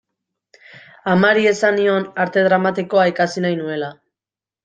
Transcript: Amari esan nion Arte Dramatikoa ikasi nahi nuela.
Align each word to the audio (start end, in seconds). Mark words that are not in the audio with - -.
Amari 1.11 1.43
esan 1.51 1.77
nion 1.81 2.07
Arte 2.25 2.45
Dramatikoa 2.49 3.05
ikasi 3.13 3.47
nahi 3.47 3.59
nuela. 3.63 3.93